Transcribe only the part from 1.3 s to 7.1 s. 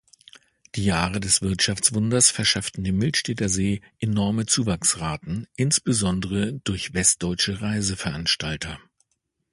„Wirtschaftswunders“ verschafften dem Millstätter See enorme Zuwachsraten, insbesondere durch